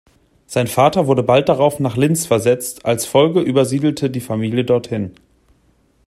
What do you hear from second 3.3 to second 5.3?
übersiedelte die Familie dorthin.